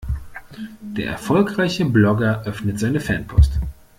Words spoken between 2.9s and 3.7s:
Fanpost.